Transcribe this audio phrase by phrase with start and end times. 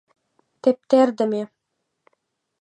[0.63, 1.43] Тептердыме!